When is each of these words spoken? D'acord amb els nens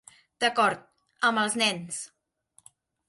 D'acord 0.45 0.81
amb 1.29 1.41
els 1.43 1.59
nens 1.63 2.01